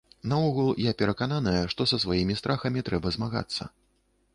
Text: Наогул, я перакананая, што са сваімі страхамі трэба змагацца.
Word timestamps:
Наогул, 0.31 0.69
я 0.85 0.93
перакананая, 1.01 1.61
што 1.75 1.89
са 1.95 2.03
сваімі 2.07 2.41
страхамі 2.43 2.79
трэба 2.89 3.07
змагацца. 3.21 3.75